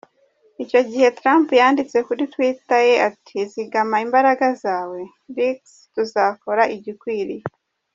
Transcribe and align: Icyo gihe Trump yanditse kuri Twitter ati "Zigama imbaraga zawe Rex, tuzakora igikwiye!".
Icyo 0.63 0.79
gihe 0.89 1.07
Trump 1.19 1.47
yanditse 1.61 1.97
kuri 2.07 2.23
Twitter 2.33 2.83
ati 3.07 3.37
"Zigama 3.51 3.97
imbaraga 4.05 4.47
zawe 4.63 4.99
Rex, 5.37 5.59
tuzakora 5.93 6.63
igikwiye!". 6.77 7.37